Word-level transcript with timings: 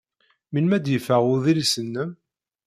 Melmi 0.51 0.73
ay 0.75 0.81
d-yeffeɣ 0.81 1.21
udlis-nnem? 1.33 2.11